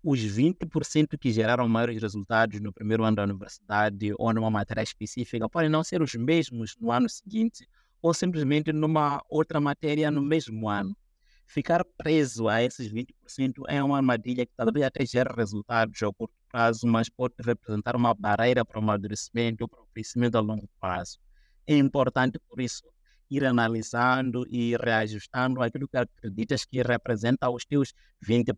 Os 0.03 0.19
20% 0.19 1.17
que 1.19 1.31
geraram 1.31 1.67
maiores 1.69 2.01
resultados 2.01 2.59
no 2.59 2.73
primeiro 2.73 3.03
ano 3.03 3.17
da 3.17 3.23
universidade 3.23 4.11
ou 4.17 4.33
numa 4.33 4.49
matéria 4.49 4.81
específica 4.81 5.47
podem 5.47 5.69
não 5.69 5.83
ser 5.83 6.01
os 6.01 6.15
mesmos 6.15 6.75
no 6.79 6.91
ano 6.91 7.07
seguinte 7.07 7.67
ou 8.01 8.11
simplesmente 8.11 8.73
numa 8.73 9.21
outra 9.29 9.59
matéria 9.59 10.09
no 10.09 10.21
mesmo 10.21 10.67
ano. 10.67 10.97
Ficar 11.45 11.83
preso 11.97 12.47
a 12.47 12.63
esses 12.63 12.91
20% 12.91 13.63
é 13.67 13.83
uma 13.83 13.97
armadilha 13.97 14.45
que 14.45 14.53
talvez 14.55 14.85
até 14.85 15.05
gere 15.05 15.31
resultados 15.35 16.01
a 16.01 16.11
curto 16.11 16.33
prazo, 16.49 16.87
mas 16.87 17.09
pode 17.09 17.35
representar 17.43 17.95
uma 17.95 18.15
barreira 18.15 18.65
para 18.65 18.79
o 18.79 18.83
amadurecimento 18.83 19.63
ou 19.63 19.67
para 19.67 19.81
o 19.81 19.87
crescimento 19.93 20.35
a 20.35 20.39
longo 20.39 20.67
prazo. 20.79 21.19
É 21.67 21.75
importante, 21.77 22.39
por 22.47 22.61
isso, 22.61 22.83
ir 23.29 23.45
analisando 23.45 24.45
e 24.49 24.75
reajustando 24.77 25.61
aquilo 25.61 25.87
que 25.87 25.97
acreditas 25.97 26.65
que 26.65 26.81
representa 26.81 27.49
os 27.49 27.65
teus 27.65 27.93
20%. 28.23 28.53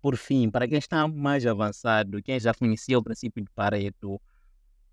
Por 0.00 0.16
fim, 0.16 0.50
para 0.50 0.66
quem 0.66 0.78
está 0.78 1.06
mais 1.06 1.46
avançado, 1.46 2.22
quem 2.22 2.38
já 2.38 2.52
conhecia 2.52 2.98
o 2.98 3.02
princípio 3.02 3.44
de 3.44 3.50
Pareto, 3.50 4.20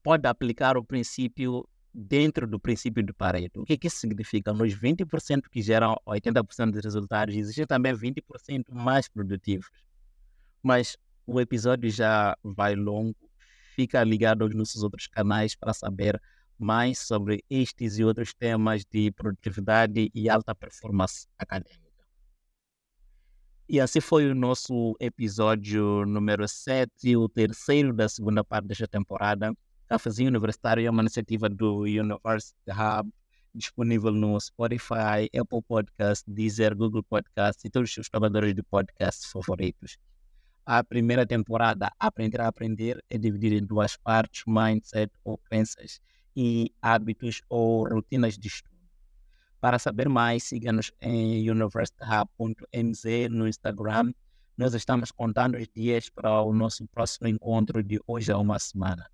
pode 0.04 0.28
aplicar 0.28 0.78
o 0.78 0.84
princípio 0.84 1.68
dentro 1.94 2.48
do 2.48 2.60
princípio 2.60 3.04
de 3.04 3.12
Pareto. 3.12 3.62
O 3.62 3.66
que, 3.66 3.78
que 3.78 3.88
isso 3.88 3.98
significa? 3.98 4.54
Nos 4.54 4.74
20% 4.74 5.50
que 5.52 5.62
geram 5.62 5.96
80% 6.08 6.72
dos 6.72 6.84
resultados, 6.84 7.36
existem 7.36 7.66
também 7.66 7.94
20% 7.94 8.66
mais 8.72 9.08
produtivos. 9.08 9.70
Mas 10.62 10.96
o 11.26 11.42
episódio 11.42 11.90
já 11.90 12.38
vai 12.44 12.76
longo, 12.76 13.16
fica 13.76 14.04
ligado 14.04 14.44
aos 14.44 14.54
nossos 14.54 14.84
outros 14.84 15.08
canais 15.08 15.56
para 15.56 15.74
saber 15.74 16.22
mais 16.60 17.00
sobre 17.00 17.44
estes 17.50 17.98
e 17.98 18.04
outros 18.04 18.34
temas 18.34 18.84
de 18.86 19.12
produtividade 19.12 20.12
e 20.14 20.30
alta 20.30 20.54
performance 20.54 21.28
acadêmica. 21.38 21.90
E 23.68 23.80
assim 23.80 24.02
foi 24.02 24.30
o 24.30 24.36
nosso 24.36 24.96
episódio 25.00 26.04
número 26.06 26.48
7, 26.48 27.16
o 27.16 27.30
terceiro 27.30 27.94
da 27.94 28.10
segunda 28.10 28.44
parte 28.44 28.68
desta 28.68 28.88
temporada. 28.88 29.54
Cafezinho 29.88 30.30
Universitário 30.30 30.86
é 30.86 30.90
uma 30.90 31.04
iniciativa 31.04 31.48
do 31.48 31.82
University 31.82 32.72
Hub, 32.72 33.12
disponível 33.54 34.12
no 34.12 34.40
Spotify, 34.40 35.30
Apple 35.40 35.62
Podcast, 35.68 36.24
Deezer, 36.28 36.76
Google 36.76 37.04
Podcast 37.04 37.66
e 37.66 37.70
todos 37.70 37.96
os 37.96 38.10
tocadores 38.10 38.56
de 38.56 38.64
podcasts 38.64 39.32
favoritos. 39.32 39.98
A 40.66 40.84
primeira 40.84 41.26
temporada, 41.26 41.92
Aprender 42.00 42.42
a 42.42 42.48
Aprender, 42.48 43.04
é 43.10 43.18
dividida 43.18 43.56
em 43.56 43.66
duas 43.66 43.98
partes, 43.98 44.44
Mindset 44.48 45.12
ou 45.24 45.38
Crenças 45.38 46.00
e 46.42 46.74
Hábitos 46.82 47.42
ou 47.50 47.86
Rotinas 47.86 48.38
de 48.38 48.48
Estudo. 48.48 48.80
Para 49.60 49.78
saber 49.78 50.08
mais, 50.08 50.46
siga-nos 50.46 50.90
em 51.02 51.52
universityhub.mz 51.52 53.28
no 53.30 53.46
Instagram. 53.46 54.14
Nós 54.58 54.74
estamos 54.74 55.12
contando 55.12 55.58
os 55.58 55.68
dias 55.68 56.10
para 56.10 56.42
o 56.42 56.54
nosso 56.54 56.88
próximo 56.88 57.28
encontro 57.28 57.84
de 57.84 58.00
hoje 58.08 58.32
a 58.32 58.38
uma 58.38 58.58
semana. 58.58 59.06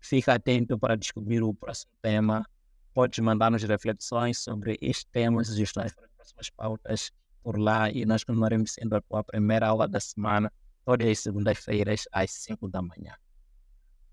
Fica 0.00 0.34
atento 0.34 0.76
para 0.76 0.96
descobrir 0.96 1.44
o 1.44 1.54
próximo 1.54 1.92
tema. 2.02 2.44
Pode 2.92 3.22
mandar-nos 3.22 3.62
reflexões 3.62 4.38
sobre 4.38 4.76
este 4.82 5.06
tema, 5.12 5.44
sugestões 5.44 5.94
para 5.94 6.06
as 6.06 6.12
próximas 6.12 6.50
pautas 6.50 7.12
por 7.40 7.56
lá 7.56 7.88
e 7.88 8.04
nós 8.04 8.24
continuaremos 8.24 8.72
sendo 8.72 8.96
a 8.96 9.00
tua 9.00 9.22
primeira 9.22 9.68
aula 9.68 9.86
da 9.86 10.00
semana, 10.00 10.52
todas 10.84 11.06
as 11.06 11.20
segundas-feiras, 11.20 12.08
às 12.10 12.32
5 12.32 12.68
da 12.68 12.82
manhã. 12.82 13.14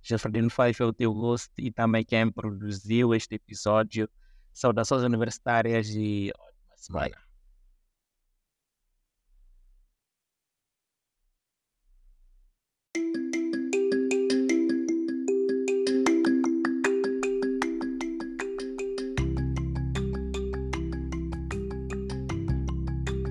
Jefferino 0.01 0.49
Faifa 0.49 0.83
é 0.83 0.87
o 0.87 0.93
teu 0.93 1.11
host 1.11 1.51
e 1.57 1.71
também 1.71 2.03
quem 2.03 2.31
produziu 2.31 3.13
este 3.13 3.35
episódio. 3.35 4.09
Saudações 4.51 5.03
universitárias 5.03 5.89
e 5.89 6.31
ótima 6.37 6.77
semana. 6.77 7.30